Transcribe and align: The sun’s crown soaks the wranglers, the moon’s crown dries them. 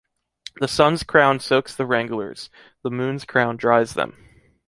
The 0.59 0.67
sun’s 0.67 1.03
crown 1.03 1.39
soaks 1.41 1.75
the 1.75 1.85
wranglers, 1.85 2.49
the 2.81 2.89
moon’s 2.89 3.23
crown 3.23 3.55
dries 3.55 3.93
them. 3.93 4.17